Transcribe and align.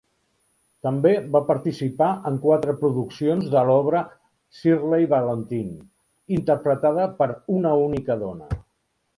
També 0.85 1.09
va 1.35 1.41
participar 1.49 2.07
en 2.29 2.39
quatre 2.45 2.75
produccions 2.79 3.51
de 3.57 3.63
l'obra 3.69 4.01
"Shirley 4.61 5.07
Valentine", 5.15 5.77
interpretada 6.39 7.09
per 7.21 7.33
una 7.61 7.79
única 7.87 8.19
dona. 8.27 8.51